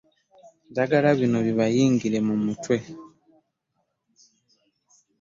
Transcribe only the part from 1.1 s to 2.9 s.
bino bibayingire mu mitwe.